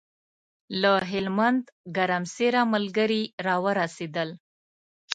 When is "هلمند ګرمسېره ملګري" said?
1.11-3.23